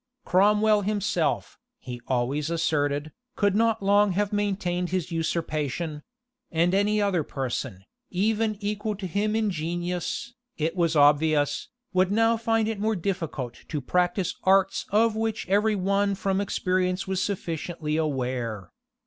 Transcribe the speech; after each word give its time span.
Cromwell 0.25 0.81
himself, 0.81 1.59
he 1.77 2.01
always 2.07 2.49
asserted,[*] 2.49 3.11
could 3.35 3.55
not 3.55 3.83
long 3.83 4.13
have 4.13 4.33
maintained 4.33 4.89
his 4.89 5.11
usurpation; 5.11 6.01
and 6.51 6.73
any 6.73 6.99
other 6.99 7.21
person, 7.23 7.85
even 8.09 8.57
equal 8.61 8.95
to 8.95 9.05
him 9.05 9.35
in 9.35 9.51
genius, 9.51 10.33
it 10.57 10.75
was 10.75 10.95
obvious, 10.95 11.67
would 11.93 12.11
now 12.11 12.35
find 12.35 12.67
it 12.67 12.79
more 12.79 12.95
difficult 12.95 13.53
to 13.67 13.79
practise 13.79 14.33
arts 14.43 14.87
of 14.89 15.15
which 15.15 15.47
every 15.47 15.75
one 15.75 16.15
from 16.15 16.41
experience 16.41 17.07
was 17.07 17.21
sufficiently 17.21 17.95
aware. 17.95 18.71